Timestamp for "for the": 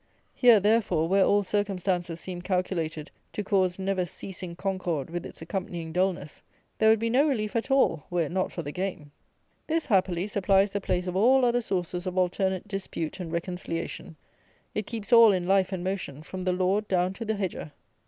8.51-8.71